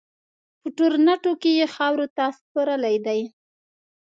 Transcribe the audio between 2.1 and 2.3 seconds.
ته